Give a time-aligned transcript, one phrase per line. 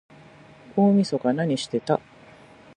[0.75, 2.01] 大晦日なにしてた？